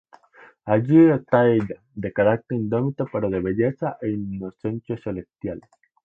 Allí 0.65 1.11
está 1.11 1.47
ella; 1.47 1.79
de 1.93 2.11
carácter 2.11 2.57
indómito 2.57 3.05
pero 3.13 3.29
de 3.29 3.39
belleza 3.39 3.99
e 4.01 4.07
inocencia 4.09 4.97
celestial. 4.97 5.61